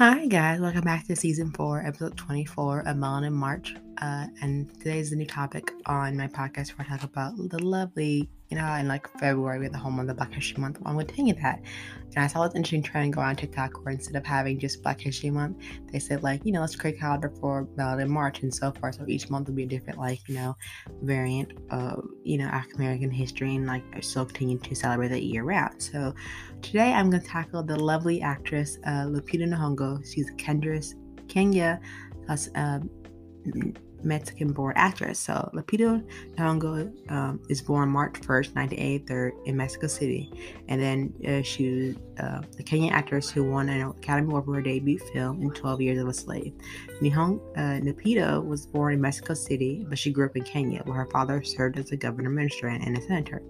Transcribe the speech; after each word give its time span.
Hi, 0.00 0.24
guys. 0.24 0.60
Welcome 0.60 0.84
back 0.84 1.06
to 1.08 1.14
season 1.14 1.50
four, 1.50 1.86
episode 1.86 2.16
24 2.16 2.88
of 2.88 2.96
Melanin 2.96 3.34
March. 3.34 3.76
Uh, 4.00 4.28
and 4.40 4.72
today's 4.78 5.10
the 5.10 5.16
new 5.16 5.26
topic 5.26 5.72
on 5.84 6.16
my 6.16 6.26
podcast 6.26 6.70
where 6.70 6.86
I 6.88 6.96
talk 6.96 7.02
about 7.02 7.36
the 7.36 7.62
lovely, 7.62 8.30
you 8.50 8.56
know, 8.56 8.74
in 8.74 8.88
like 8.88 9.08
February, 9.18 9.60
we 9.60 9.66
have 9.66 9.72
the 9.72 9.78
whole 9.78 9.92
month 9.92 10.10
of 10.10 10.16
Black 10.16 10.32
History 10.32 10.60
Month. 10.60 10.78
Tell 10.82 11.24
you 11.24 11.34
that. 11.34 11.62
And 12.16 12.24
I 12.24 12.26
saw 12.26 12.44
this 12.44 12.56
interesting 12.56 12.82
trend 12.82 13.12
go 13.12 13.20
on 13.20 13.36
TikTok 13.36 13.84
where 13.84 13.94
instead 13.94 14.16
of 14.16 14.26
having 14.26 14.58
just 14.58 14.82
Black 14.82 15.00
History 15.00 15.30
Month, 15.30 15.58
they 15.92 16.00
said, 16.00 16.24
like, 16.24 16.44
you 16.44 16.50
know, 16.50 16.60
let's 16.60 16.74
create 16.74 16.96
a 16.96 16.98
calendar 16.98 17.32
for 17.40 17.66
Melanin 17.76 18.08
March 18.08 18.42
and 18.42 18.52
so 18.52 18.72
forth. 18.72 18.96
So 18.96 19.04
each 19.06 19.30
month 19.30 19.46
will 19.46 19.54
be 19.54 19.62
a 19.62 19.66
different, 19.66 20.00
like, 20.00 20.20
you 20.28 20.34
know, 20.34 20.56
variant 21.02 21.52
of, 21.70 22.04
you 22.24 22.38
know, 22.38 22.46
African 22.46 22.80
American 22.80 23.10
history 23.10 23.54
and 23.54 23.66
like 23.66 23.84
still 24.00 24.26
continue 24.26 24.58
to 24.58 24.74
celebrate 24.74 25.08
that 25.08 25.22
year 25.22 25.44
round. 25.44 25.80
So 25.80 26.12
today 26.60 26.92
I'm 26.92 27.10
to 27.12 27.20
tackle 27.20 27.62
the 27.62 27.76
lovely 27.76 28.20
actress 28.20 28.78
uh, 28.84 29.04
Lupita 29.06 29.46
Nyong'o. 29.48 30.04
She's 30.12 30.30
Kendra's 30.32 30.96
Kenya. 31.28 31.80
Plus, 32.26 32.48
uh, 32.56 32.80
Mexican 34.02 34.52
born 34.52 34.74
actress. 34.76 35.18
So 35.18 35.50
Lupita 35.54 36.04
Nyong'o 36.36 37.10
um, 37.10 37.40
is 37.48 37.60
born 37.60 37.88
March 37.88 38.14
1st, 38.14 38.54
1983 38.54 39.32
in 39.46 39.56
Mexico 39.56 39.86
City. 39.86 40.32
And 40.68 40.80
then 40.80 41.14
uh, 41.26 41.42
she 41.42 41.70
was 41.70 41.96
uh, 42.20 42.42
the 42.56 42.62
Kenyan 42.62 42.92
actress 42.92 43.30
who 43.30 43.44
won 43.44 43.68
an 43.68 43.82
Academy 43.82 44.28
Award 44.28 44.44
for 44.44 44.54
her 44.54 44.62
debut 44.62 44.98
film 44.98 45.42
in 45.42 45.50
12 45.50 45.80
Years 45.80 45.98
of 45.98 46.08
a 46.08 46.12
Slave. 46.12 46.52
Nihong, 47.00 47.40
uh, 47.56 47.80
Lupita 47.82 48.44
was 48.44 48.66
born 48.66 48.94
in 48.94 49.00
Mexico 49.00 49.34
City, 49.34 49.86
but 49.88 49.98
she 49.98 50.10
grew 50.10 50.26
up 50.26 50.36
in 50.36 50.44
Kenya, 50.44 50.82
where 50.84 50.96
her 50.96 51.06
father 51.06 51.42
served 51.42 51.78
as 51.78 51.92
a 51.92 51.96
governor 51.96 52.30
minister 52.30 52.68
and 52.68 52.96
a 52.96 53.00
senator. 53.00 53.42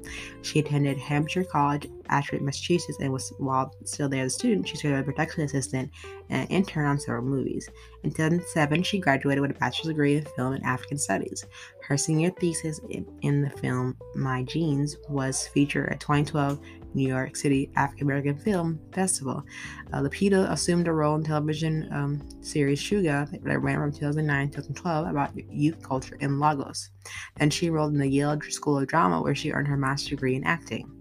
She 0.42 0.60
attended 0.60 0.98
Hampshire 0.98 1.44
College, 1.44 1.88
Ashford, 2.10 2.42
Massachusetts, 2.42 2.98
and 3.00 3.12
was 3.12 3.32
while 3.38 3.74
still 3.84 4.08
there 4.08 4.24
as 4.24 4.34
a 4.34 4.38
student, 4.38 4.68
she 4.68 4.76
served 4.76 4.94
as 4.94 5.00
a 5.00 5.04
production 5.04 5.42
assistant 5.42 5.90
and 6.28 6.42
an 6.42 6.48
intern 6.48 6.86
on 6.86 6.98
several 6.98 7.24
movies. 7.24 7.68
In 8.02 8.10
2007, 8.10 8.82
she 8.82 8.98
graduated 8.98 9.40
with 9.40 9.50
a 9.52 9.58
bachelor's 9.58 9.88
degree 9.88 10.16
in 10.16 10.24
film 10.36 10.54
and 10.54 10.64
African 10.64 10.98
studies. 10.98 11.44
Her 11.82 11.96
senior 11.96 12.30
thesis 12.30 12.80
in 13.22 13.42
the 13.42 13.50
film 13.50 13.96
My 14.14 14.42
Genes 14.42 14.96
was 15.08 15.48
featured 15.48 15.90
at 15.90 16.00
2012 16.00 16.60
New 16.94 17.06
York 17.06 17.36
City 17.36 17.70
African 17.76 18.06
American 18.06 18.36
Film 18.36 18.80
Festival. 18.92 19.42
Uh, 19.92 20.00
Lupita 20.00 20.50
assumed 20.50 20.88
a 20.88 20.92
role 20.92 21.16
in 21.16 21.24
television 21.24 21.88
um, 21.92 22.28
series 22.42 22.80
Shuga 22.80 23.30
that 23.42 23.60
ran 23.60 23.78
from 23.78 23.92
2009 23.92 24.50
to 24.50 24.56
2012 24.56 25.08
about 25.08 25.52
youth 25.52 25.82
culture 25.82 26.16
in 26.20 26.40
Lagos. 26.40 26.90
Then 27.36 27.50
she 27.50 27.66
enrolled 27.66 27.92
in 27.92 27.98
the 27.98 28.08
Yale 28.08 28.40
School 28.48 28.78
of 28.78 28.88
Drama 28.88 29.22
where 29.22 29.34
she 29.34 29.52
earned 29.52 29.68
her 29.68 29.76
master's 29.76 30.10
degree 30.10 30.36
in 30.36 30.44
acting. 30.44 30.99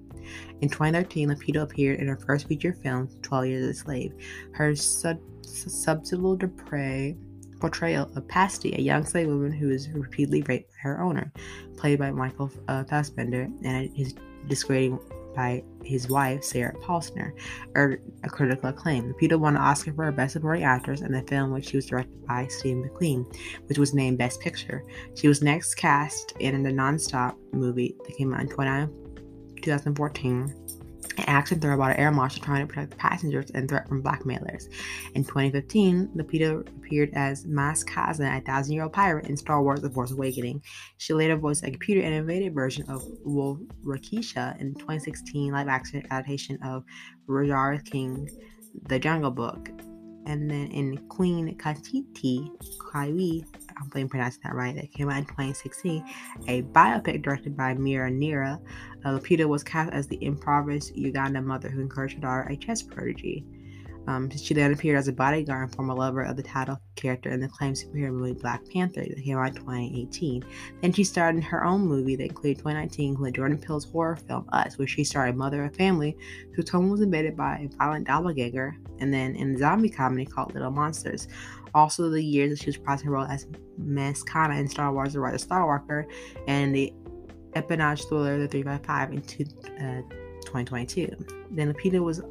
In 0.62 0.70
2013, 0.70 1.30
Lupita 1.30 1.62
appeared 1.62 2.00
in 2.00 2.08
her 2.08 2.18
first 2.18 2.48
feature 2.48 2.74
film, 2.74 3.10
12 3.22 3.46
Years 3.46 3.66
a 3.66 3.74
Slave. 3.74 4.14
Her 4.54 4.76
sub- 4.76 5.20
subtitle 5.44 6.38
portrayal 7.60 8.10
of 8.16 8.28
Pasty, 8.28 8.74
a 8.76 8.82
young 8.82 9.06
slave 9.06 9.28
woman 9.28 9.52
who 9.52 9.70
is 9.70 9.90
repeatedly 9.90 10.42
raped 10.44 10.72
by 10.72 10.78
her 10.82 11.02
owner, 11.02 11.32
played 11.78 12.00
by 12.00 12.12
Michael 12.12 12.52
uh, 12.68 12.84
Fassbender, 12.86 13.50
and 13.64 13.96
his 13.96 14.16
disgrading 14.48 15.00
by 15.36 15.64
his 15.84 16.10
wife, 16.10 16.44
Sarah 16.44 16.76
Paulson, 16.80 17.32
earned 17.76 18.00
a 18.24 18.30
critical 18.30 18.70
acclaim. 18.70 19.14
Lupita 19.14 19.38
won 19.38 19.56
an 19.56 19.62
Oscar 19.62 19.94
for 19.94 20.06
her 20.06 20.12
Best 20.12 20.34
Supporting 20.34 20.64
Actress 20.64 21.02
in 21.02 21.12
the 21.12 21.22
film, 21.24 21.52
which 21.52 21.70
she 21.70 21.78
was 21.78 21.86
directed 21.86 22.26
by 22.26 22.48
Steve 22.48 22.78
McQueen, 22.78 23.26
which 23.68 23.78
was 23.78 23.94
named 23.94 24.18
Best 24.18 24.42
Picture. 24.42 24.84
She 25.16 25.28
was 25.28 25.42
next 25.42 25.76
cast 25.76 26.34
in 26.40 26.62
the 26.64 26.72
Nonstop 26.72 27.36
movie 27.54 27.96
that 28.06 28.18
came 28.18 28.34
out 28.34 28.42
in 28.42 28.48
2014 29.70 30.70
an 31.20 31.26
action 31.28 31.60
thriller 31.60 31.76
about 31.76 31.92
an 31.92 31.98
air 31.98 32.12
marshal 32.12 32.42
trying 32.42 32.66
to 32.66 32.74
protect 32.74 32.98
passengers 32.98 33.52
and 33.52 33.68
threat 33.68 33.88
from 33.88 34.02
blackmailers. 34.02 34.70
In 35.16 35.24
2015, 35.24 36.10
Lupita 36.16 36.68
appeared 36.78 37.12
as 37.14 37.46
Maz 37.46 37.84
Kanata, 37.86 38.38
a 38.38 38.42
thousand 38.42 38.74
year 38.74 38.84
old 38.84 38.94
pirate 38.94 39.28
in 39.28 39.36
Star 39.36 39.62
Wars 39.62 39.82
The 39.82 39.90
Force 39.90 40.12
Awakening. 40.12 40.62
She 40.98 41.14
later 41.14 41.36
voiced 41.36 41.64
a 41.64 41.72
computer 41.72 42.02
animated 42.02 42.54
version 42.54 42.90
of 42.90 43.04
Wolf 43.24 43.60
Rakisha 43.84 44.60
in 44.60 44.74
2016 44.76 45.52
live 45.52 45.68
action 45.68 46.04
adaptation 46.10 46.58
of 46.64 46.84
Roger 47.28 47.82
King, 47.84 48.30
The 48.88 49.00
Jungle 49.00 49.32
Book. 49.32 49.70
And 50.26 50.50
then 50.50 50.68
in 50.68 50.98
Queen 51.08 51.58
Katiti 51.58 52.50
Kaiwi, 52.78 53.44
hopefully 53.80 54.04
I'm 54.04 54.10
pronouncing 54.10 54.42
that 54.44 54.56
right, 54.56 54.76
that 54.76 54.92
came 54.92 55.10
out 55.10 55.18
in 55.18 55.26
2016, 55.26 56.06
a 56.48 56.62
biopic 56.64 57.22
directed 57.22 57.56
by 57.56 57.74
Mira 57.74 58.10
Nair. 58.12 58.60
Uh, 59.06 59.10
Lupita 59.10 59.48
was 59.48 59.64
cast 59.64 59.92
as 59.92 60.08
the 60.08 60.24
impoverished 60.24 60.96
Uganda 60.96 61.42
mother 61.42 61.70
who 61.70 61.82
encouraged 61.82 62.16
her 62.16 62.22
daughter, 62.22 62.48
a 62.50 62.56
chess 62.56 62.82
prodigy. 62.82 63.46
Um, 64.10 64.28
she 64.36 64.56
then 64.56 64.74
appeared 64.74 64.98
as 64.98 65.08
a 65.08 65.14
bodyguard 65.14 65.62
and 65.62 65.76
former 65.76 65.94
lover 65.94 66.24
of 66.24 66.36
the 66.36 66.42
title 66.42 66.80
character 66.96 67.30
in 67.30 67.42
the 67.42 67.46
acclaimed 67.46 67.76
superhero 67.76 68.12
movie 68.12 68.34
Black 68.34 68.68
Panther 68.68 69.02
that 69.02 69.24
came 69.24 69.38
out 69.38 69.50
in 69.50 69.54
2018. 69.54 70.44
Then 70.82 70.92
she 70.92 71.04
starred 71.04 71.36
in 71.36 71.44
her 71.44 71.64
own 71.64 71.82
movie 71.82 72.16
that 72.16 72.24
included 72.24 72.58
2019 72.58 73.12
included 73.12 73.36
Jordan 73.36 73.60
Peele's 73.60 73.86
horror 73.86 74.16
film 74.16 74.50
Us, 74.52 74.80
where 74.80 74.88
she 74.88 75.04
starred 75.04 75.36
a 75.36 75.38
mother 75.38 75.64
of 75.64 75.76
family 75.76 76.18
whose 76.56 76.68
home 76.70 76.90
was 76.90 77.02
invaded 77.02 77.38
by 77.38 77.58
a 77.58 77.78
violent 77.78 78.08
doppelganger, 78.08 78.76
and 78.98 79.14
then 79.14 79.36
in 79.36 79.54
the 79.54 79.60
zombie 79.60 79.90
comedy 79.90 80.26
called 80.26 80.56
Little 80.56 80.72
Monsters. 80.72 81.28
Also, 81.76 82.10
the 82.10 82.24
years 82.24 82.50
that 82.50 82.64
she 82.64 82.70
was 82.70 82.78
processing 82.78 83.10
her 83.10 83.14
role 83.14 83.26
as 83.26 83.46
Maz 83.80 84.24
Kanata 84.24 84.60
in 84.60 84.68
Star 84.68 84.92
Wars 84.92 85.14
The 85.14 85.20
Rise 85.20 85.44
of 85.44 85.50
Skywalker 85.50 86.06
and 86.48 86.74
the 86.74 86.92
espionage 87.54 88.06
thriller 88.06 88.40
The 88.40 88.48
355 88.48 89.12
in 89.12 89.22
two, 89.22 89.46
uh, 89.78 90.02
2022. 90.46 91.16
Then 91.52 91.72
Lupita 91.72 92.00
was 92.00 92.22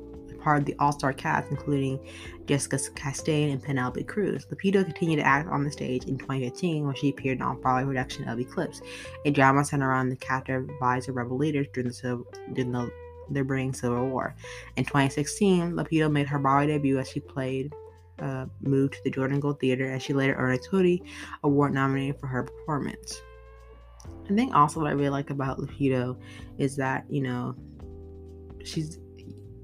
part 0.49 0.61
of 0.61 0.65
the 0.65 0.75
all-star 0.79 1.13
cast, 1.13 1.51
including 1.51 2.01
Jessica 2.47 2.79
Chastain 2.95 3.53
and 3.53 3.63
Penelope 3.63 4.03
Cruz. 4.05 4.47
Lupita 4.47 4.83
continued 4.83 5.19
to 5.19 5.27
act 5.27 5.47
on 5.51 5.63
the 5.63 5.71
stage 5.71 6.05
in 6.05 6.17
2015 6.17 6.87
when 6.87 6.95
she 6.95 7.11
appeared 7.11 7.37
in 7.37 7.43
on-Broadway 7.43 7.85
production 7.85 8.27
of 8.27 8.41
Eclipse, 8.41 8.81
a 9.27 9.31
drama 9.31 9.63
centered 9.63 9.89
around 9.89 10.09
the 10.09 10.17
captive 10.17 10.67
advisor 10.71 11.13
rebel 11.13 11.37
leaders 11.37 11.67
during 11.75 11.91
the, 11.91 12.25
during 12.55 12.91
the 13.31 13.45
Bring 13.45 13.75
Civil 13.75 14.09
War. 14.09 14.35
In 14.77 14.85
2016, 14.85 15.73
Lupita 15.73 16.11
made 16.11 16.27
her 16.29 16.39
Broadway 16.39 16.69
debut 16.69 16.99
as 16.99 17.11
she 17.11 17.21
played 17.21 17.71
uh, 18.19 18.47
moved 18.63 18.95
to 18.95 19.01
the 19.05 19.11
Jordan 19.11 19.41
Gold 19.41 19.61
Theater, 19.61 19.85
and 19.85 20.03
she 20.03 20.15
later 20.15 20.35
earned 20.35 20.59
a 20.59 20.63
Tony 20.63 21.03
Award 21.45 21.75
nominated 21.75 22.19
for 22.19 22.27
her 22.27 22.45
performance. 22.45 23.21
I 24.25 24.35
think 24.35 24.55
also 24.55 24.81
what 24.81 24.89
I 24.89 24.93
really 24.93 25.11
like 25.11 25.29
about 25.29 25.59
Lupita 25.59 26.19
is 26.57 26.75
that 26.77 27.05
you 27.11 27.21
know 27.21 27.55
she's 28.65 28.99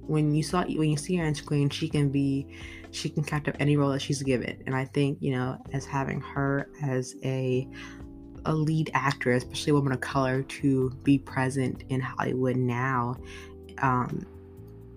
when 0.06 0.34
you 0.34 0.42
saw 0.42 0.64
when 0.64 0.90
you 0.90 0.96
see 0.96 1.16
her 1.16 1.26
on 1.26 1.34
screen, 1.34 1.68
she 1.68 1.88
can 1.88 2.10
be 2.10 2.46
she 2.90 3.08
can 3.08 3.24
capture 3.24 3.54
any 3.58 3.76
role 3.76 3.90
that 3.90 4.00
she's 4.00 4.22
given, 4.22 4.62
and 4.66 4.74
I 4.74 4.84
think 4.84 5.18
you 5.20 5.32
know 5.32 5.58
as 5.72 5.84
having 5.84 6.20
her 6.20 6.68
as 6.82 7.14
a 7.24 7.68
a 8.46 8.54
lead 8.54 8.90
actress, 8.94 9.42
especially 9.42 9.70
a 9.70 9.74
woman 9.74 9.92
of 9.92 10.00
color, 10.00 10.42
to 10.42 10.90
be 11.02 11.18
present 11.18 11.84
in 11.88 12.00
Hollywood 12.00 12.56
now, 12.56 13.16
um, 13.78 14.26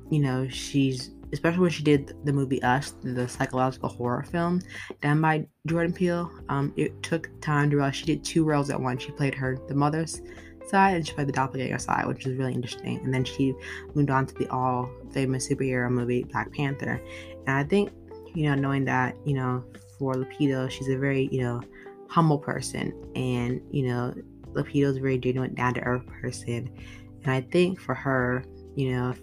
you 0.09 0.19
know 0.19 0.47
she's 0.47 1.11
especially 1.33 1.59
when 1.59 1.71
she 1.71 1.83
did 1.83 2.13
the 2.23 2.31
movie 2.31 2.61
Us, 2.63 2.93
the 3.03 3.27
psychological 3.27 3.89
horror 3.89 4.23
film 4.23 4.61
done 5.01 5.19
by 5.19 5.45
Jordan 5.65 5.93
Peele. 5.93 6.31
Um, 6.49 6.73
it 6.77 7.01
took 7.03 7.29
time 7.41 7.69
to 7.69 7.75
realize 7.75 7.95
she 7.95 8.05
did 8.05 8.23
two 8.23 8.45
roles 8.45 8.69
at 8.69 8.79
once. 8.79 9.03
She 9.03 9.11
played 9.11 9.35
her 9.35 9.57
the 9.67 9.75
mother's 9.75 10.21
side 10.69 10.95
and 10.95 11.07
she 11.07 11.13
played 11.13 11.27
the 11.27 11.33
doppelganger 11.33 11.79
side, 11.79 12.07
which 12.07 12.25
was 12.25 12.35
really 12.35 12.53
interesting. 12.53 12.99
And 13.03 13.13
then 13.13 13.23
she 13.23 13.53
moved 13.93 14.09
on 14.09 14.25
to 14.27 14.33
the 14.35 14.47
all 14.49 14.89
famous 15.11 15.47
superhero 15.47 15.89
movie 15.89 16.23
Black 16.23 16.51
Panther. 16.53 17.01
And 17.45 17.55
I 17.55 17.63
think, 17.63 17.91
you 18.33 18.43
know, 18.49 18.55
knowing 18.55 18.85
that, 18.85 19.15
you 19.25 19.33
know, 19.33 19.63
for 19.97 20.13
Lupita, 20.13 20.69
she's 20.69 20.89
a 20.89 20.97
very, 20.97 21.27
you 21.31 21.41
know, 21.41 21.61
humble 22.09 22.37
person. 22.37 22.93
And, 23.15 23.61
you 23.71 23.87
know, 23.87 24.13
Lupita 24.53 24.85
is 24.85 24.97
a 24.97 25.01
very 25.01 25.17
genuine, 25.17 25.53
down 25.55 25.73
to 25.75 25.81
earth 25.81 26.05
person. 26.07 26.69
And 27.23 27.31
I 27.31 27.41
think 27.41 27.79
for 27.79 27.95
her, 27.95 28.43
you 28.75 28.91
know, 28.91 29.13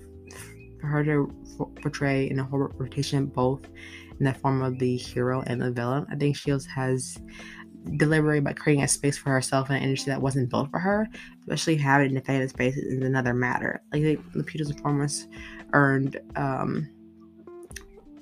for 0.80 0.86
her 0.86 1.04
to 1.04 1.32
portray 1.80 2.28
in 2.28 2.38
a 2.38 2.44
whole 2.44 2.58
rotation 2.58 3.26
both 3.26 3.66
in 4.18 4.26
the 4.26 4.34
form 4.34 4.62
of 4.62 4.78
the 4.78 4.96
hero 4.96 5.42
and 5.46 5.60
the 5.60 5.70
villain. 5.70 6.06
I 6.10 6.16
think 6.16 6.36
Shields 6.36 6.66
has 6.66 7.18
delivery 7.96 8.40
by 8.40 8.52
creating 8.52 8.84
a 8.84 8.88
space 8.88 9.16
for 9.18 9.30
herself 9.30 9.70
in 9.70 9.76
an 9.76 9.82
industry 9.82 10.10
that 10.10 10.20
wasn't 10.20 10.50
built 10.50 10.70
for 10.70 10.78
her, 10.78 11.08
especially 11.40 11.76
having 11.76 12.08
an 12.08 12.14
defended 12.14 12.50
space 12.50 12.76
is 12.76 13.02
another 13.02 13.34
matter. 13.34 13.82
Like 13.92 14.02
the 14.02 14.16
Lupita's 14.34 14.72
performance 14.72 15.26
earned 15.72 16.20
um 16.36 16.88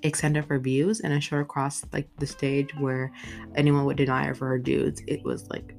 extended 0.02 0.44
reviews 0.48 1.00
and 1.00 1.12
a 1.12 1.20
show 1.20 1.38
across 1.38 1.84
like 1.92 2.08
the 2.18 2.26
stage 2.26 2.74
where 2.76 3.12
anyone 3.54 3.84
would 3.84 3.96
deny 3.96 4.24
her 4.24 4.34
for 4.34 4.48
her 4.48 4.58
dudes. 4.58 5.02
It 5.06 5.22
was 5.24 5.48
like 5.48 5.76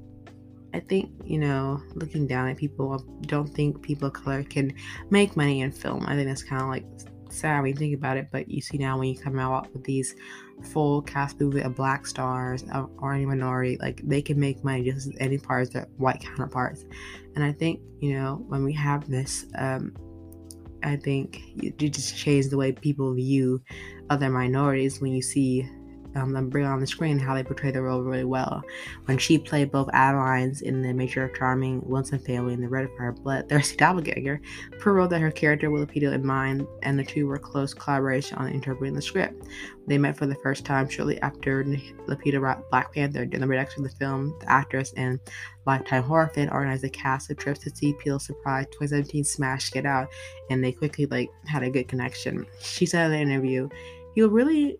I 0.72 0.80
think, 0.80 1.10
you 1.24 1.38
know, 1.38 1.80
looking 1.94 2.26
down 2.26 2.48
at 2.48 2.56
people, 2.56 2.98
don't 3.22 3.46
think 3.46 3.80
people 3.80 4.08
of 4.08 4.14
color 4.14 4.42
can 4.42 4.74
make 5.08 5.36
money 5.36 5.60
in 5.60 5.70
film. 5.70 6.04
I 6.08 6.16
think 6.16 6.26
that's 6.26 6.42
kind 6.42 6.62
of 6.62 6.68
like 6.68 6.84
sad 7.34 7.62
when 7.62 7.72
you 7.72 7.76
think 7.76 7.94
about 7.94 8.16
it, 8.16 8.28
but 8.30 8.48
you 8.48 8.60
see 8.60 8.78
now 8.78 8.98
when 8.98 9.08
you 9.08 9.18
come 9.18 9.38
out 9.38 9.72
with 9.72 9.84
these 9.84 10.14
full 10.62 11.02
cast 11.02 11.40
movie 11.40 11.60
of 11.60 11.74
black 11.74 12.06
stars 12.06 12.64
or 12.98 13.12
any 13.12 13.26
minority, 13.26 13.76
like 13.80 14.00
they 14.04 14.22
can 14.22 14.38
make 14.38 14.64
money 14.64 14.84
just 14.84 15.08
as 15.08 15.14
any 15.20 15.38
parts 15.38 15.70
their 15.70 15.86
white 15.96 16.20
counterparts. 16.20 16.84
And 17.34 17.44
I 17.44 17.52
think, 17.52 17.80
you 18.00 18.14
know, 18.14 18.44
when 18.48 18.64
we 18.64 18.72
have 18.74 19.08
this, 19.08 19.46
um, 19.56 19.94
I 20.82 20.96
think 20.96 21.42
you 21.54 21.70
just 21.70 22.16
change 22.16 22.48
the 22.48 22.56
way 22.56 22.72
people 22.72 23.14
view 23.14 23.62
other 24.10 24.30
minorities 24.30 25.00
when 25.00 25.12
you 25.12 25.22
see 25.22 25.68
um, 26.14 26.32
them 26.32 26.48
bring 26.48 26.64
on 26.64 26.80
the 26.80 26.86
screen 26.86 27.18
how 27.18 27.34
they 27.34 27.42
portray 27.42 27.70
the 27.70 27.82
role 27.82 28.02
really 28.02 28.24
well. 28.24 28.62
When 29.06 29.18
she 29.18 29.38
played 29.38 29.70
both 29.70 29.88
Adelines 29.88 30.62
in 30.62 30.82
the 30.82 30.92
Major 30.92 31.28
Charming 31.36 31.82
Wilson 31.84 32.18
family 32.18 32.54
in 32.54 32.60
the 32.60 32.68
Red 32.68 32.88
Fire 32.96 33.12
Bloodthirsty 33.12 33.76
Doppelganger, 33.78 34.40
per 34.78 34.92
wrote 34.92 35.10
that 35.10 35.20
her 35.20 35.30
character 35.30 35.70
with 35.70 35.88
Lupita 35.88 36.12
in 36.12 36.24
mind, 36.24 36.66
and 36.82 36.98
the 36.98 37.04
two 37.04 37.26
were 37.26 37.38
close 37.38 37.74
collaboration 37.74 38.38
on 38.38 38.48
interpreting 38.48 38.94
the 38.94 39.02
script. 39.02 39.46
They 39.86 39.98
met 39.98 40.16
for 40.16 40.26
the 40.26 40.34
first 40.36 40.64
time 40.64 40.88
shortly 40.88 41.20
after 41.20 41.62
Lupita 41.64 42.40
wrote 42.40 42.70
Black 42.70 42.94
Panther. 42.94 43.26
During 43.26 43.40
the 43.40 43.46
production 43.46 43.84
of 43.84 43.90
the 43.90 43.96
film, 43.96 44.34
the 44.40 44.50
actress 44.50 44.92
and 44.96 45.20
Lifetime 45.66 46.02
horror 46.02 46.30
fan 46.34 46.50
organized 46.50 46.84
a 46.84 46.90
cast 46.90 47.30
of 47.30 47.38
trips 47.38 47.60
to 47.60 47.74
see 47.74 47.94
Peele's 47.94 48.26
surprise 48.26 48.66
2017 48.72 49.24
smash 49.24 49.70
Get 49.70 49.86
Out, 49.86 50.08
and 50.50 50.62
they 50.62 50.72
quickly 50.72 51.06
like 51.06 51.30
had 51.46 51.62
a 51.62 51.70
good 51.70 51.88
connection. 51.88 52.46
She 52.60 52.86
said 52.86 53.06
in 53.06 53.12
the 53.12 53.18
interview, 53.18 53.68
"He'll 54.14 54.30
really 54.30 54.78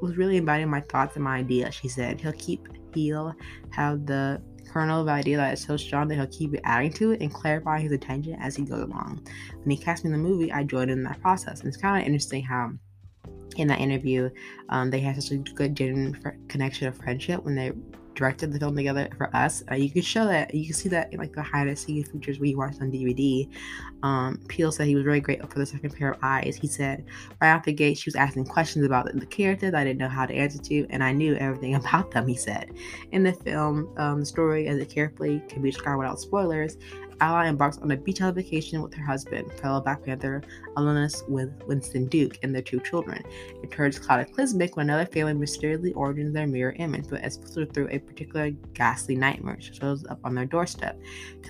was 0.00 0.16
really 0.16 0.36
inviting 0.36 0.68
my 0.68 0.80
thoughts 0.82 1.16
and 1.16 1.24
my 1.24 1.38
ideas, 1.38 1.74
she 1.74 1.88
said. 1.88 2.20
He'll 2.20 2.32
keep, 2.32 2.68
he'll 2.94 3.34
have 3.70 4.06
the 4.06 4.40
kernel 4.68 5.00
of 5.00 5.08
idea 5.08 5.36
that 5.36 5.54
is 5.54 5.62
so 5.62 5.76
strong 5.76 6.08
that 6.08 6.16
he'll 6.16 6.26
keep 6.26 6.54
adding 6.64 6.92
to 6.94 7.12
it 7.12 7.20
and 7.20 7.32
clarifying 7.32 7.82
his 7.82 7.92
intention 7.92 8.34
as 8.40 8.54
he 8.54 8.64
goes 8.64 8.82
along. 8.82 9.26
When 9.62 9.70
he 9.70 9.76
cast 9.76 10.04
me 10.04 10.08
in 10.08 10.12
the 10.12 10.28
movie, 10.28 10.52
I 10.52 10.64
joined 10.64 10.90
in 10.90 11.02
that 11.04 11.20
process. 11.20 11.60
And 11.60 11.68
it's 11.68 11.76
kind 11.76 12.00
of 12.00 12.06
interesting 12.06 12.42
how 12.42 12.72
in 13.56 13.66
that 13.68 13.80
interview, 13.80 14.30
um, 14.68 14.90
they 14.90 15.00
had 15.00 15.20
such 15.20 15.32
a 15.32 15.38
good 15.38 15.74
genuine 15.74 16.16
connection 16.48 16.86
of 16.86 16.96
friendship 16.96 17.42
when 17.44 17.54
they 17.54 17.72
directed 18.18 18.52
the 18.52 18.58
film 18.58 18.74
together 18.74 19.08
for 19.16 19.34
us. 19.34 19.62
Uh, 19.70 19.76
you 19.76 19.90
can 19.90 20.02
show 20.02 20.26
that 20.26 20.52
you 20.52 20.66
can 20.66 20.74
see 20.74 20.88
that 20.88 21.12
in 21.12 21.18
like 21.18 21.30
the 21.30 21.42
behind 21.42 21.70
the 21.70 21.76
scenes 21.76 22.08
features 22.08 22.40
we 22.40 22.54
watched 22.54 22.82
on 22.82 22.90
DVD. 22.90 23.48
Um, 24.02 24.40
Peele 24.48 24.72
said 24.72 24.86
he 24.86 24.94
was 24.94 25.04
very 25.04 25.20
grateful 25.20 25.48
for 25.48 25.60
the 25.60 25.66
second 25.66 25.94
pair 25.94 26.12
of 26.12 26.18
eyes. 26.22 26.56
He 26.56 26.66
said 26.66 27.04
right 27.40 27.50
out 27.50 27.64
the 27.64 27.72
gate 27.72 27.96
she 27.96 28.08
was 28.08 28.16
asking 28.16 28.46
questions 28.46 28.84
about 28.84 29.06
the, 29.06 29.12
the 29.12 29.26
characters 29.26 29.72
I 29.72 29.84
didn't 29.84 29.98
know 29.98 30.08
how 30.08 30.26
to 30.26 30.34
answer 30.34 30.58
to, 30.58 30.86
and 30.90 31.02
I 31.02 31.12
knew 31.12 31.36
everything 31.36 31.74
about 31.82 32.10
them. 32.10 32.26
He 32.26 32.36
said 32.36 32.72
in 33.12 33.22
the 33.22 33.32
film, 33.32 33.88
um, 33.96 34.20
the 34.20 34.26
story 34.26 34.66
as 34.66 34.78
it 34.78 34.90
carefully 34.90 35.42
can 35.48 35.62
be 35.62 35.70
described 35.70 35.98
without 35.98 36.20
spoilers 36.20 36.76
Ally 37.20 37.48
embarks 37.48 37.78
on 37.78 37.90
a 37.90 37.96
beach 37.96 38.18
house 38.18 38.34
vacation 38.34 38.82
with 38.82 38.94
her 38.94 39.04
husband, 39.04 39.52
fellow 39.54 39.80
Black 39.80 40.04
Panther 40.04 40.42
alumnus 40.76 41.24
with 41.28 41.50
Winston 41.66 42.06
Duke, 42.06 42.38
and 42.42 42.54
their 42.54 42.62
two 42.62 42.80
children. 42.80 43.22
It 43.62 43.70
turns 43.70 43.98
cataclysmic 43.98 44.76
when 44.76 44.88
another 44.88 45.06
family 45.06 45.34
mysteriously 45.34 45.92
orders 45.92 46.32
their 46.32 46.46
mirror 46.46 46.74
image, 46.78 47.06
but 47.08 47.22
as 47.22 47.36
filtered 47.36 47.74
through 47.74 47.88
a 47.90 47.98
particular 47.98 48.50
ghastly 48.74 49.16
nightmare 49.16 49.56
which 49.56 49.74
shows 49.78 50.06
up 50.06 50.20
on 50.24 50.34
their 50.34 50.44
doorstep. 50.46 50.98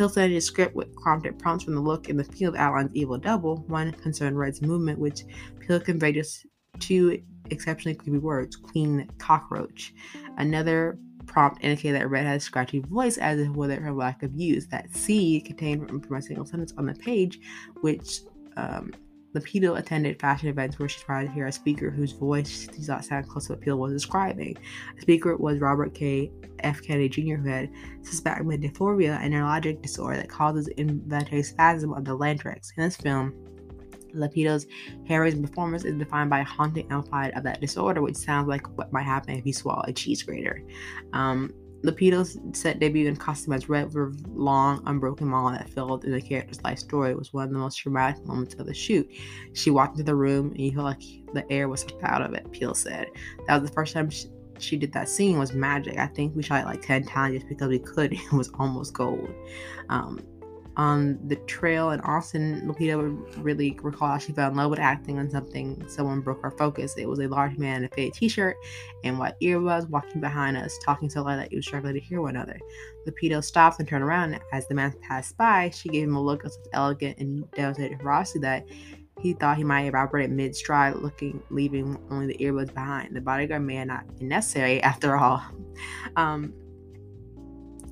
Said 0.08 0.30
his 0.30 0.46
script 0.46 0.74
with 0.74 0.94
prompted 0.94 1.38
prompts 1.38 1.64
from 1.64 1.74
the 1.74 1.80
look 1.80 2.08
and 2.08 2.18
the 2.18 2.24
feel 2.24 2.48
of 2.48 2.56
Alline's 2.56 2.94
evil 2.94 3.18
double. 3.18 3.58
One 3.68 3.92
concerned 3.92 4.38
Red's 4.38 4.62
movement, 4.62 4.98
which 4.98 5.24
Peele 5.60 5.80
conveyed 5.80 6.14
just 6.14 6.46
two 6.80 7.22
exceptionally 7.50 7.94
creepy 7.94 8.18
words, 8.18 8.56
Queen 8.56 9.08
Cockroach. 9.18 9.92
Another 10.38 10.98
prompt 11.28 11.62
indicated 11.62 12.00
that 12.00 12.08
Red 12.08 12.26
had 12.26 12.36
a 12.36 12.40
scratchy 12.40 12.80
voice 12.80 13.18
as 13.18 13.38
if 13.38 13.48
with 13.50 13.70
her 13.70 13.92
lack 13.92 14.22
of 14.22 14.34
use. 14.34 14.66
That 14.66 14.94
C 14.94 15.40
contained 15.40 16.06
from 16.06 16.16
a 16.16 16.22
single 16.22 16.46
sentence 16.46 16.72
on 16.76 16.86
the 16.86 16.94
page, 16.94 17.40
which 17.80 18.20
um, 18.56 18.92
Lupita 19.34 19.78
attended 19.78 20.18
fashion 20.18 20.48
events 20.48 20.78
where 20.78 20.88
she 20.88 21.00
tried 21.00 21.26
to 21.26 21.30
hear 21.30 21.46
a 21.46 21.52
speaker 21.52 21.90
whose 21.90 22.12
voice 22.12 22.66
did 22.66 22.88
not 22.88 23.04
sound 23.04 23.28
close 23.28 23.46
to 23.46 23.52
what 23.52 23.60
Peele 23.60 23.78
was 23.78 23.92
describing. 23.92 24.56
The 24.96 25.02
speaker 25.02 25.36
was 25.36 25.60
Robert 25.60 25.94
K. 25.94 26.32
F. 26.60 26.82
Kennedy 26.82 27.08
Jr., 27.08 27.36
who 27.36 27.48
had 27.48 27.70
suspected 28.02 28.46
dysphonia, 28.46 29.22
a 29.24 29.28
neurologic 29.28 29.82
disorder 29.82 30.16
that 30.16 30.28
causes 30.28 30.68
involuntary 30.68 31.42
spasm 31.42 31.92
of 31.92 32.04
the 32.04 32.14
larynx. 32.14 32.72
In 32.76 32.84
this 32.84 32.96
film, 32.96 33.34
Lupita's 34.18 34.66
heroism 35.06 35.42
performance 35.42 35.84
is 35.84 35.96
defined 35.96 36.30
by 36.30 36.40
a 36.40 36.44
haunting 36.44 36.90
amplified 36.90 37.32
of 37.34 37.44
that 37.44 37.60
disorder, 37.60 38.02
which 38.02 38.16
sounds 38.16 38.48
like 38.48 38.66
what 38.76 38.92
might 38.92 39.02
happen 39.02 39.36
if 39.36 39.46
you 39.46 39.52
swallow 39.52 39.84
a 39.86 39.92
cheese 39.92 40.22
grater. 40.22 40.62
Um, 41.12 41.52
Lupita's 41.84 42.40
set 42.52 42.80
debut 42.80 43.06
in 43.06 43.16
costume 43.16 43.52
as 43.52 43.68
Red 43.68 43.92
for 43.92 44.12
long, 44.34 44.82
unbroken 44.86 45.28
mall 45.28 45.50
that 45.52 45.70
filled 45.70 46.04
in 46.04 46.10
the 46.10 46.20
character's 46.20 46.60
life 46.62 46.78
story 46.78 47.14
was 47.14 47.32
one 47.32 47.44
of 47.44 47.50
the 47.52 47.58
most 47.58 47.76
dramatic 47.76 48.24
moments 48.26 48.54
of 48.54 48.66
the 48.66 48.74
shoot. 48.74 49.08
She 49.52 49.70
walked 49.70 49.92
into 49.92 50.02
the 50.02 50.16
room 50.16 50.50
and 50.50 50.60
you 50.60 50.72
felt 50.72 50.86
like 50.86 51.02
the 51.34 51.50
air 51.52 51.68
was 51.68 51.82
sucked 51.82 52.02
out 52.02 52.22
of 52.22 52.34
it, 52.34 52.50
Peele 52.50 52.74
said. 52.74 53.06
That 53.46 53.60
was 53.60 53.70
the 53.70 53.74
first 53.74 53.94
time 53.94 54.10
she, 54.10 54.26
she 54.58 54.76
did 54.76 54.92
that 54.92 55.08
scene 55.08 55.38
was 55.38 55.52
magic. 55.52 55.98
I 55.98 56.08
think 56.08 56.34
we 56.34 56.42
shot 56.42 56.62
it 56.62 56.66
like 56.66 56.82
10 56.82 57.04
times 57.04 57.36
just 57.36 57.48
because 57.48 57.68
we 57.68 57.78
could. 57.78 58.12
It 58.18 58.32
was 58.32 58.50
almost 58.58 58.92
gold. 58.94 59.30
Um, 59.88 60.20
on 60.78 61.18
the 61.26 61.34
trail 61.36 61.90
in 61.90 62.00
Austin, 62.02 62.62
Lupita 62.64 62.96
would 62.96 63.44
really 63.44 63.76
recall 63.82 64.16
she 64.16 64.32
fell 64.32 64.48
in 64.48 64.56
love 64.56 64.70
with 64.70 64.78
acting 64.78 65.18
on 65.18 65.28
something 65.28 65.84
someone 65.88 66.20
broke 66.20 66.40
her 66.40 66.52
focus. 66.52 66.94
It 66.96 67.08
was 67.08 67.18
a 67.18 67.26
large 67.26 67.58
man 67.58 67.78
in 67.78 67.84
a 67.84 67.88
faded 67.88 68.14
t-shirt 68.14 68.56
and 69.02 69.18
white 69.18 69.34
earbuds 69.42 69.88
walking 69.88 70.20
behind 70.20 70.56
us, 70.56 70.78
talking 70.84 71.10
so 71.10 71.24
loud 71.24 71.40
that 71.40 71.50
you 71.50 71.58
was 71.58 71.66
struggling 71.66 71.94
to 71.94 72.00
hear 72.00 72.22
one 72.22 72.36
another. 72.36 72.60
Lupita 73.08 73.42
stopped 73.42 73.80
and 73.80 73.88
turned 73.88 74.04
around. 74.04 74.38
As 74.52 74.68
the 74.68 74.74
man 74.74 74.94
passed 75.02 75.36
by, 75.36 75.70
she 75.70 75.88
gave 75.88 76.04
him 76.04 76.14
a 76.14 76.22
look 76.22 76.44
of 76.44 76.52
such 76.52 76.66
elegant 76.72 77.18
and 77.18 77.50
devastated 77.50 78.00
ferocity 78.00 78.38
that 78.40 78.64
he 79.20 79.32
thought 79.32 79.56
he 79.56 79.64
might 79.64 79.86
evaporate 79.86 80.30
mid-stride, 80.30 80.94
looking, 80.96 81.42
leaving 81.50 81.98
only 82.08 82.28
the 82.28 82.38
earbuds 82.38 82.72
behind. 82.72 83.16
The 83.16 83.20
bodyguard 83.20 83.62
may 83.62 83.84
not 83.84 84.16
be 84.16 84.26
necessary 84.26 84.80
after 84.82 85.16
all. 85.16 85.42
Um, 86.16 86.52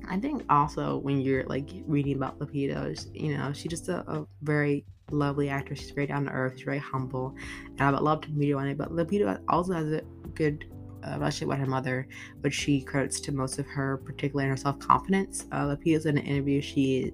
I 0.09 0.17
think 0.17 0.43
also 0.49 0.97
when 0.97 1.19
you're 1.21 1.43
like 1.45 1.69
reading 1.85 2.15
about 2.15 2.39
Lupita, 2.39 3.07
you 3.13 3.37
know, 3.37 3.53
she's 3.53 3.69
just 3.69 3.89
a, 3.89 3.99
a 4.09 4.25
very 4.41 4.85
lovely 5.11 5.49
actress. 5.49 5.79
She's 5.79 5.91
very 5.91 6.07
down 6.07 6.25
to 6.25 6.31
earth. 6.31 6.53
She's 6.55 6.65
very 6.65 6.79
humble, 6.79 7.35
and 7.69 7.81
I 7.81 7.91
would 7.91 8.01
love 8.01 8.21
to 8.21 8.29
meet 8.31 8.49
her 8.49 8.55
one 8.55 8.67
day. 8.67 8.73
But 8.73 8.91
Lupita 8.91 9.39
also 9.49 9.73
has 9.73 9.91
a 9.91 10.01
good 10.33 10.65
uh, 11.05 11.17
relationship 11.17 11.49
with 11.49 11.59
her 11.59 11.65
mother, 11.65 12.07
which 12.41 12.53
she 12.53 12.81
credits 12.81 13.19
to 13.21 13.31
most 13.31 13.59
of 13.59 13.65
her, 13.67 13.97
particularly 13.97 14.45
in 14.45 14.51
her 14.51 14.57
self 14.57 14.79
confidence. 14.79 15.45
Uh, 15.51 15.75
Lupita's 15.75 16.05
in 16.05 16.17
an 16.17 16.25
interview. 16.25 16.61
She 16.61 17.11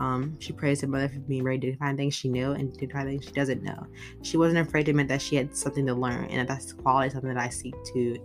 um, 0.00 0.36
she 0.40 0.52
praised 0.52 0.82
her 0.82 0.88
mother 0.88 1.08
for 1.08 1.20
being 1.20 1.44
ready 1.44 1.70
to 1.70 1.76
find 1.76 1.96
things 1.96 2.14
she 2.14 2.28
knew 2.28 2.52
and 2.52 2.74
to 2.78 2.88
find 2.88 3.08
things 3.08 3.24
she 3.24 3.32
doesn't 3.32 3.62
know. 3.62 3.86
She 4.22 4.36
wasn't 4.36 4.66
afraid 4.66 4.84
to 4.84 4.90
admit 4.90 5.08
that 5.08 5.22
she 5.22 5.36
had 5.36 5.56
something 5.56 5.86
to 5.86 5.94
learn, 5.94 6.24
and 6.26 6.48
that's 6.48 6.72
quality 6.72 7.10
something 7.10 7.32
that 7.32 7.42
I 7.42 7.48
seek 7.48 7.74
to 7.94 8.18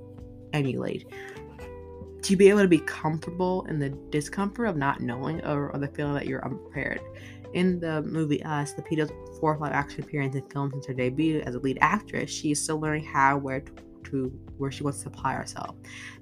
emulate 0.54 1.06
to 2.22 2.36
be 2.36 2.50
able 2.50 2.62
to 2.62 2.68
be 2.68 2.80
comfortable 2.80 3.66
in 3.70 3.80
the 3.80 3.90
discomfort 4.10 4.68
of 4.68 4.76
not 4.76 5.02
knowing 5.02 5.44
or, 5.46 5.70
or 5.72 5.80
the 5.80 5.88
feeling 5.88 6.14
that 6.14 6.28
you're 6.28 6.44
unprepared. 6.44 7.00
In 7.54 7.80
the 7.80 8.02
movie 8.02 8.44
Us, 8.44 8.74
Lupita's 8.74 9.12
fourth 9.40 9.62
live 9.62 9.72
action 9.72 10.04
appearance 10.04 10.36
in 10.36 10.42
film 10.50 10.72
since 10.72 10.86
her 10.88 10.94
debut 10.94 11.42
as 11.42 11.56
a 11.56 11.60
lead 11.60 11.78
actress, 11.82 12.30
she 12.30 12.52
is 12.52 12.62
still 12.62 12.80
learning 12.80 13.06
how, 13.06 13.38
where 13.38 13.62
to, 13.62 13.74
to 14.06 14.28
where 14.58 14.72
she 14.72 14.84
wants 14.84 15.02
to 15.04 15.10
apply 15.10 15.34
herself. 15.34 15.76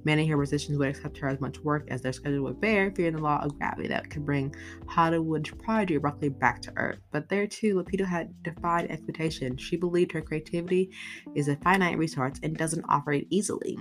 Many 0.04 0.24
of 0.24 0.30
her 0.30 0.38
musicians 0.38 0.78
would 0.78 0.90
accept 0.90 1.18
her 1.18 1.28
as 1.28 1.40
much 1.40 1.60
work 1.60 1.88
as 1.90 2.02
their 2.02 2.14
schedule 2.14 2.44
would 2.44 2.62
bear, 2.62 2.92
fearing 2.92 3.16
the 3.16 3.22
law 3.22 3.42
of 3.42 3.58
gravity 3.58 3.88
that 3.88 4.10
could 4.10 4.26
bring 4.26 4.54
Hollywood's 4.88 5.52
prodigy 5.52 5.96
abruptly 5.96 6.30
back 6.30 6.62
to 6.64 6.74
earth. 6.78 7.00
But 7.12 7.30
there 7.30 7.48
too, 7.48 7.76
Lupita 7.76 8.06
had 8.06 8.44
defied 8.44 8.92
expectations. 8.92 9.62
She 9.62 9.78
believed 9.78 10.12
her 10.12 10.22
creativity 10.22 10.92
is 11.36 11.48
a 11.48 11.56
finite 11.58 11.98
resource 11.98 12.40
and 12.44 12.56
doesn't 12.56 12.86
operate 12.90 13.28
easily. 13.30 13.78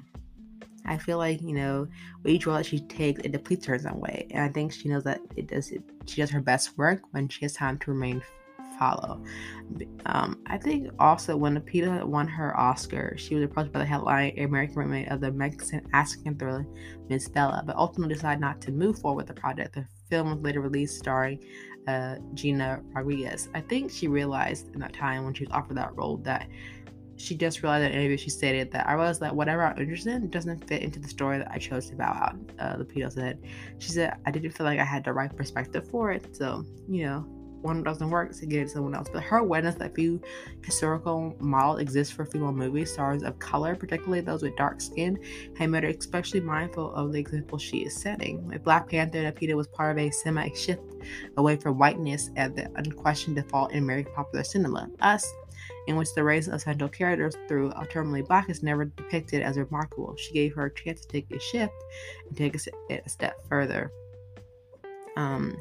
I 0.87 0.99
feel 0.99 1.19
like 1.19 1.41
you 1.41 1.55
know 1.55 1.89
each 2.27 2.47
role 2.47 2.57
that 2.57 2.67
she 2.67 2.81
takes, 2.81 3.21
it 3.23 3.33
depletes 3.33 3.67
her 3.67 3.75
in 3.75 3.81
some 3.81 4.01
way, 4.01 4.27
and 4.31 4.43
I 4.43 4.49
think 4.49 4.73
she 4.73 4.89
knows 4.89 5.05
that 5.05 5.21
it 5.37 5.49
does. 5.49 5.71
It, 5.71 5.83
she 6.07 6.21
does 6.21 6.31
her 6.31 6.41
best 6.41 6.77
work 6.77 7.03
when 7.13 7.29
she 7.29 7.45
has 7.45 7.55
time 7.55 7.79
to 7.79 7.91
remain 7.91 8.23
follow. 8.79 9.23
Um, 10.07 10.41
I 10.47 10.59
think 10.59 10.91
also 10.99 11.37
when 11.37 11.57
Lupita 11.57 12.05
won 12.05 12.27
her 12.29 12.59
Oscar, 12.59 13.15
she 13.17 13.35
was 13.35 13.45
approached 13.45 13.73
by 13.73 13.79
the 13.79 13.85
headline 13.85 14.39
American 14.39 14.77
remake 14.77 15.09
of 15.09 15.21
the 15.21 15.31
Mexican 15.31 15.87
African 15.93 16.37
thriller 16.37 16.67
Miss 17.09 17.29
Bala, 17.29 17.63
but 17.67 17.77
ultimately 17.77 18.15
decided 18.15 18.41
not 18.41 18.61
to 18.63 18.73
move 18.73 18.99
forward 18.99 19.19
with 19.19 19.27
the 19.29 19.41
project. 19.41 19.75
The 19.75 19.87
film 20.11 20.31
was 20.31 20.41
later 20.41 20.61
released 20.61 20.99
starring 20.99 21.43
uh, 21.87 22.17
Gina 22.35 22.83
Rodriguez. 22.95 23.49
I 23.55 23.61
think 23.61 23.91
she 23.91 24.09
realized 24.09 24.75
in 24.75 24.81
that 24.81 24.93
time 24.93 25.25
when 25.25 25.35
she 25.35 25.45
was 25.45 25.53
offered 25.53 25.77
that 25.77 25.95
role 25.97 26.19
that 26.19 26.49
she 27.17 27.35
just 27.35 27.63
realized 27.63 27.85
in 27.85 27.93
an 27.93 27.99
interview 27.99 28.17
she 28.17 28.31
stated 28.31 28.71
that 28.73 28.89
I 28.89 28.95
realized 28.95 29.21
that 29.21 29.35
whatever 29.35 29.65
I'm 29.65 29.79
interested 29.79 30.15
in 30.15 30.31
doesn't 30.31 30.67
fit 30.69 30.83
into 30.83 30.99
the 30.99 31.09
story 31.09 31.39
that 31.39 31.51
I 31.51 31.59
chose 31.59 31.89
to 31.91 31.97
bow 31.97 32.13
out. 32.13 32.37
Uh, 32.59 32.77
Lupita 32.83 33.13
said, 33.13 33.39
she 33.79 33.91
said, 33.91 34.17
I 34.27 34.31
didn't 34.31 34.53
feel 34.53 34.67
like 34.67 34.79
I 34.79 34.85
had 34.85 35.05
the 35.05 35.13
right 35.13 35.35
perspective 35.35 35.89
for 35.89 36.11
it. 36.11 36.35
So, 36.35 36.65
you 36.89 37.05
know, 37.05 37.27
one 37.65 37.83
doesn't 37.83 38.11
work 38.11 38.33
to 38.37 38.47
get 38.47 38.61
it 38.61 38.65
to 38.65 38.71
someone 38.71 38.95
else. 38.95 39.09
But 39.11 39.23
her 39.23 39.39
awareness 39.39 39.75
that 39.77 39.95
few 39.95 40.21
historical 40.63 41.35
models 41.41 41.81
exist 41.81 42.13
for 42.13 42.27
female 42.27 42.53
movie 42.53 42.85
stars 42.85 43.23
of 43.23 43.39
color, 43.39 43.75
particularly 43.75 44.21
those 44.21 44.43
with 44.43 44.55
dark 44.57 44.81
skin, 44.83 45.19
had 45.57 45.71
made 45.71 45.83
her 45.83 45.89
especially 45.89 46.41
mindful 46.41 46.95
of 46.95 47.13
the 47.13 47.19
example 47.19 47.57
she 47.57 47.79
is 47.79 47.97
setting. 47.97 48.47
With 48.47 48.63
Black 48.63 48.91
Panther, 48.91 49.19
Lupita 49.19 49.55
was 49.55 49.67
part 49.69 49.93
of 49.93 49.99
a 49.99 50.11
semi 50.11 50.51
shift 50.51 50.83
away 51.39 51.57
from 51.57 51.79
whiteness 51.79 52.31
as 52.37 52.53
the 52.53 52.71
unquestioned 52.77 53.37
default 53.37 53.73
in 53.73 53.79
American 53.79 54.13
popular 54.13 54.45
cinema. 54.45 54.91
Us, 55.01 55.27
in 55.87 55.97
which 55.97 56.15
the 56.15 56.25
race 56.25 56.49
of 56.49 56.61
central 56.61 56.89
characters 56.89 57.37
through 57.49 57.73
alternately 57.73 58.23
black 58.23 58.49
is 58.49 58.63
never 58.63 58.87
depicted 58.87 59.43
as 59.43 59.57
remarkable. 59.57 60.17
She 60.17 60.33
gave 60.33 60.55
her 60.55 60.67
a 60.67 60.75
chance 60.75 61.03
to 61.03 61.09
take 61.09 61.31
a 61.31 61.39
shift 61.39 61.75
and 62.29 62.37
take 62.37 62.55
it 62.55 63.03
a 63.05 63.09
step 63.09 63.37
further. 63.49 63.91
Um, 65.17 65.57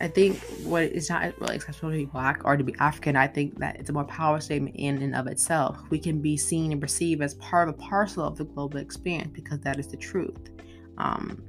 I 0.00 0.08
think 0.08 0.38
what 0.64 0.82
it's 0.82 1.08
not 1.08 1.38
really 1.40 1.56
acceptable 1.56 1.92
to 1.92 1.96
be 1.96 2.04
black 2.04 2.42
or 2.44 2.56
to 2.56 2.64
be 2.64 2.74
African. 2.78 3.16
I 3.16 3.26
think 3.26 3.58
that 3.58 3.76
it's 3.76 3.90
a 3.90 3.92
more 3.92 4.04
powerful 4.04 4.44
statement 4.44 4.76
in 4.76 5.00
and 5.02 5.14
of 5.14 5.26
itself. 5.26 5.78
We 5.90 5.98
can 5.98 6.20
be 6.20 6.36
seen 6.36 6.72
and 6.72 6.80
perceived 6.80 7.22
as 7.22 7.34
part 7.34 7.68
of 7.68 7.76
a 7.76 7.78
parcel 7.78 8.24
of 8.24 8.36
the 8.36 8.44
global 8.44 8.78
experience 8.78 9.30
because 9.32 9.60
that 9.60 9.78
is 9.78 9.86
the 9.86 9.96
truth. 9.96 10.50
Um, 10.98 11.42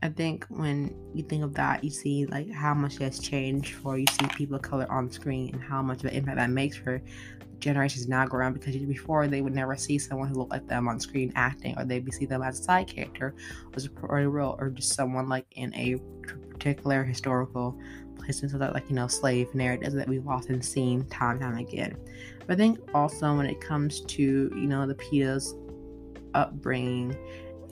I 0.00 0.08
think 0.08 0.46
when 0.48 0.94
you 1.12 1.24
think 1.24 1.42
of 1.42 1.54
that, 1.54 1.82
you 1.82 1.90
see 1.90 2.26
like 2.26 2.50
how 2.50 2.72
much 2.72 2.98
has 2.98 3.18
changed 3.18 3.74
for 3.74 3.98
you 3.98 4.06
see 4.08 4.28
people 4.28 4.56
of 4.56 4.62
color 4.62 4.90
on 4.90 5.10
screen 5.10 5.50
and 5.52 5.62
how 5.62 5.82
much 5.82 5.98
of 5.98 6.06
an 6.06 6.14
impact 6.14 6.36
that 6.36 6.50
makes 6.50 6.76
for 6.76 7.02
generations 7.58 8.06
now 8.06 8.24
around 8.26 8.52
because 8.52 8.76
before 8.76 9.26
they 9.26 9.40
would 9.40 9.54
never 9.54 9.76
see 9.76 9.98
someone 9.98 10.28
who 10.28 10.34
looked 10.34 10.52
like 10.52 10.66
them 10.68 10.86
on 10.86 11.00
screen 11.00 11.32
acting 11.34 11.76
or 11.76 11.84
they'd 11.84 12.04
be 12.04 12.12
see 12.12 12.26
them 12.26 12.42
as 12.42 12.60
a 12.60 12.62
side 12.62 12.86
character 12.86 13.34
or 14.02 14.20
a 14.20 14.28
role 14.28 14.56
or 14.60 14.70
just 14.70 14.94
someone 14.94 15.28
like 15.28 15.46
in 15.56 15.74
a 15.74 15.96
particular 16.22 17.02
historical 17.02 17.76
place 18.16 18.42
and 18.42 18.50
so 18.50 18.58
that 18.58 18.74
like 18.74 18.88
you 18.88 18.94
know 18.94 19.08
slave 19.08 19.52
narratives 19.54 19.94
that 19.94 20.08
we've 20.08 20.28
often 20.28 20.62
seen 20.62 21.04
time 21.06 21.32
and 21.32 21.40
time 21.40 21.56
again. 21.56 21.96
But 22.46 22.54
i 22.54 22.56
think 22.56 22.78
also 22.94 23.36
when 23.36 23.46
it 23.46 23.60
comes 23.60 24.02
to 24.02 24.22
you 24.22 24.66
know 24.66 24.86
Lupita's 24.86 25.54
upbringing 26.34 27.16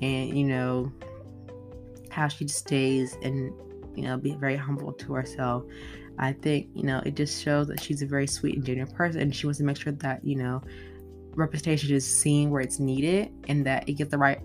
and 0.03 0.37
you 0.37 0.45
know 0.45 0.93
how 2.17 2.29
she 2.29 2.49
stays 2.49 3.17
and 3.23 3.53
you 3.95 4.03
know 4.03 4.17
be 4.17 4.35
very 4.35 4.57
humble 4.57 4.93
to 4.93 5.13
herself. 5.13 5.65
I 6.19 6.33
think 6.33 6.69
you 6.75 6.85
know 6.85 7.03
it 7.05 7.15
just 7.15 7.43
shows 7.43 7.69
that 7.69 7.81
she's 7.81 8.01
a 8.01 8.07
very 8.07 8.27
sweet 8.27 8.57
and 8.57 8.65
genuine 8.65 8.93
person 8.93 9.21
and 9.21 9.37
she 9.37 9.47
wants 9.47 9.59
to 9.59 9.65
make 9.65 9.77
sure 9.77 9.93
that 9.93 10.25
you 10.25 10.37
know 10.37 10.63
representation 11.35 11.95
is 11.95 12.07
seen 12.07 12.51
where 12.51 12.63
it's 12.63 12.81
needed 12.81 13.31
and 13.49 13.67
that 13.67 13.87
it 13.89 13.95
gets 13.95 14.11
the 14.11 14.19
right 14.19 14.41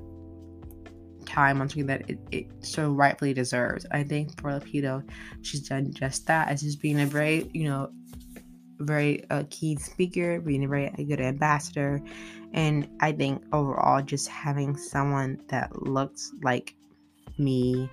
time 1.25 1.61
on 1.61 1.69
something 1.69 1.85
that 1.85 2.09
it, 2.09 2.19
it 2.31 2.47
so 2.59 2.91
rightfully 2.91 3.33
deserves. 3.33 3.85
I 3.91 4.03
think 4.03 4.39
for 4.41 4.51
Lupita 4.51 5.01
she's 5.41 5.67
done 5.67 5.93
just 5.93 6.27
that 6.27 6.49
as 6.49 6.61
just 6.61 6.81
being 6.81 6.99
a 6.99 7.05
very 7.05 7.49
you 7.53 7.63
know 7.63 7.89
very 8.79 9.23
uh, 9.29 9.43
key 9.49 9.77
speaker 9.77 10.41
being 10.41 10.65
a 10.65 10.67
very 10.67 10.89
good 11.07 11.21
ambassador 11.21 12.01
and 12.53 12.89
i 12.99 13.11
think 13.11 13.43
overall 13.53 14.01
just 14.01 14.27
having 14.27 14.75
someone 14.75 15.39
that 15.49 15.83
looks 15.83 16.31
like 16.41 16.75
me, 17.43 17.89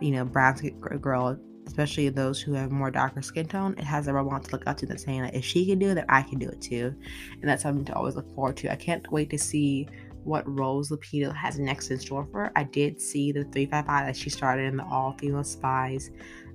you 0.00 0.10
know, 0.10 0.24
brown 0.24 0.56
girl, 1.00 1.38
especially 1.66 2.08
those 2.08 2.40
who 2.40 2.52
have 2.52 2.70
more 2.70 2.90
darker 2.90 3.22
skin 3.22 3.46
tone, 3.46 3.74
it 3.78 3.84
has 3.84 4.08
a 4.08 4.12
role 4.12 4.38
to 4.38 4.52
look 4.52 4.66
up 4.66 4.76
to 4.78 4.86
that's 4.86 5.04
saying 5.04 5.22
like 5.22 5.34
if 5.34 5.44
she 5.44 5.66
can 5.66 5.78
do 5.78 5.90
it, 5.90 5.94
then 5.94 6.06
I 6.08 6.22
can 6.22 6.38
do 6.38 6.48
it 6.48 6.60
too. 6.60 6.94
And 7.32 7.48
that's 7.48 7.62
something 7.62 7.84
to 7.86 7.94
always 7.94 8.16
look 8.16 8.32
forward 8.34 8.56
to. 8.58 8.72
I 8.72 8.76
can't 8.76 9.10
wait 9.10 9.30
to 9.30 9.38
see 9.38 9.88
what 10.24 10.46
roles 10.48 10.90
Lupita 10.90 11.34
has 11.34 11.58
next 11.58 11.90
in 11.90 11.98
store 11.98 12.26
for 12.30 12.44
her. 12.44 12.52
I 12.56 12.64
did 12.64 13.00
see 13.00 13.32
the 13.32 13.44
355 13.44 14.06
that 14.06 14.16
she 14.16 14.30
started 14.30 14.66
in 14.66 14.76
the 14.76 14.84
all 14.84 15.16
female 15.18 15.44
spies 15.44 16.10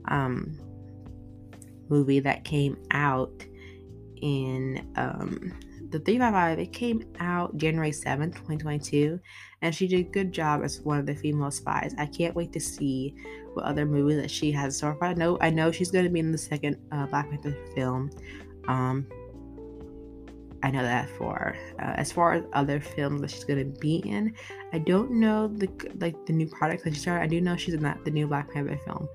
um, 0.07 0.59
movie 1.89 2.19
that 2.19 2.43
came 2.43 2.77
out 2.91 3.45
in 4.21 4.87
um, 4.95 5.53
the 5.89 5.99
355 5.99 6.59
it 6.59 6.73
came 6.73 7.03
out 7.19 7.55
january 7.57 7.91
7th 7.91 8.33
2022 8.35 9.19
and 9.65 9.73
she 9.73 9.87
did 9.87 9.99
a 9.99 10.09
good 10.09 10.31
job 10.31 10.63
as 10.63 10.81
one 10.81 10.99
of 10.99 11.07
the 11.07 11.15
female 11.15 11.49
spies. 11.49 11.95
I 11.97 12.05
can't 12.05 12.35
wait 12.35 12.53
to 12.53 12.59
see 12.59 13.15
what 13.53 13.65
other 13.65 13.85
movies 13.85 14.21
that 14.21 14.29
she 14.29 14.51
has 14.51 14.77
so 14.77 14.95
far. 14.99 15.09
I 15.09 15.13
know 15.13 15.37
i 15.41 15.49
know 15.49 15.71
she's 15.71 15.91
going 15.91 16.05
to 16.05 16.11
be 16.11 16.19
in 16.19 16.31
the 16.31 16.37
second 16.37 16.77
uh, 16.91 17.07
black 17.07 17.29
panther 17.29 17.57
film 17.73 18.11
um 18.67 19.07
i 20.63 20.71
know 20.71 20.81
that 20.81 21.09
for 21.17 21.55
uh, 21.79 21.93
as 21.95 22.11
far 22.11 22.33
as 22.33 22.43
other 22.53 22.79
films 22.79 23.21
that 23.21 23.31
she's 23.31 23.43
to 23.43 23.65
be 23.79 23.97
in 23.97 24.33
i 24.73 24.77
don't 24.77 25.11
know 25.11 25.47
the 25.47 25.69
like 25.99 26.25
the 26.25 26.33
new 26.33 26.47
products 26.47 26.83
that 26.83 26.93
she 26.93 26.99
started. 26.99 27.23
I 27.23 27.27
do 27.27 27.41
know 27.41 27.55
she's 27.55 27.73
in 27.73 27.83
that 27.83 28.03
the 28.05 28.11
new 28.11 28.27
black 28.27 28.51
panther 28.51 28.79
film 28.85 29.07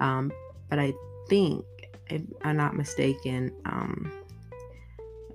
um 0.00 0.32
but 0.68 0.78
i 0.78 0.92
think 1.28 1.64
if 2.08 2.22
i'm 2.42 2.56
not 2.56 2.76
mistaken 2.76 3.52
um 3.64 4.12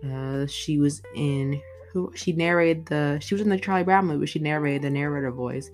uh, 0.09 0.45
she 0.47 0.79
was 0.79 1.01
in 1.15 1.61
who 1.91 2.11
she 2.15 2.31
narrated 2.31 2.85
the 2.85 3.19
she 3.21 3.35
was 3.35 3.41
in 3.41 3.49
the 3.49 3.59
Charlie 3.59 3.83
Brown 3.83 4.07
movie. 4.07 4.25
She 4.25 4.39
narrated 4.39 4.83
the 4.83 4.89
narrator 4.89 5.31
voice, 5.31 5.69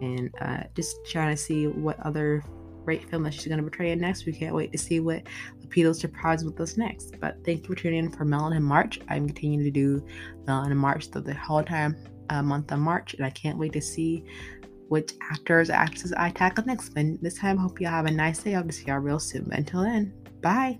and 0.00 0.30
uh, 0.40 0.64
just 0.74 0.96
trying 1.06 1.34
to 1.34 1.42
see 1.42 1.66
what 1.66 1.98
other 2.00 2.42
great 2.84 3.04
film 3.10 3.22
that 3.22 3.34
she's 3.34 3.46
going 3.46 3.58
to 3.58 3.62
portray 3.62 3.90
in 3.90 4.00
next. 4.00 4.24
We 4.24 4.32
can't 4.32 4.54
wait 4.54 4.72
to 4.72 4.78
see 4.78 4.98
what 4.98 5.24
Lupita 5.60 5.94
surprise 5.94 6.42
with 6.42 6.58
us 6.58 6.78
next. 6.78 7.20
But 7.20 7.36
thank 7.44 7.62
you 7.62 7.68
for 7.68 7.74
tuning 7.74 8.06
in 8.06 8.10
for 8.10 8.24
Melanin 8.24 8.62
March. 8.62 8.98
I'm 9.10 9.26
continuing 9.26 9.64
to 9.64 9.70
do 9.70 10.06
Melanin 10.46 10.76
March 10.76 11.10
the, 11.10 11.34
whole 11.34 11.62
time 11.62 11.96
uh, 12.30 12.42
month 12.42 12.72
of 12.72 12.78
March, 12.78 13.12
and 13.12 13.26
I 13.26 13.30
can't 13.30 13.58
wait 13.58 13.74
to 13.74 13.82
see 13.82 14.24
which 14.88 15.12
actors 15.30 15.68
actresses 15.68 16.14
I 16.14 16.30
tackle 16.30 16.64
next. 16.64 16.92
And 16.96 17.18
this 17.20 17.38
time, 17.38 17.58
hope 17.58 17.78
you 17.78 17.86
all 17.88 17.92
have 17.92 18.06
a 18.06 18.10
nice 18.10 18.42
day. 18.42 18.54
I'll 18.54 18.66
see 18.70 18.86
y'all 18.86 19.00
real 19.00 19.18
soon. 19.18 19.44
But 19.44 19.58
until 19.58 19.82
then, 19.82 20.14
bye. 20.40 20.78